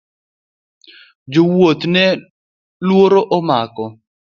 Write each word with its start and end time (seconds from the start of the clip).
Jo 1.33 1.41
wuoth 1.53 1.83
ne 1.93 2.05
luoro 2.87 3.21
omako. 3.37 3.85